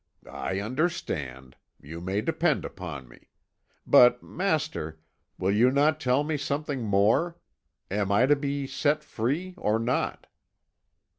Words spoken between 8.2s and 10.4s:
to be set free or not?"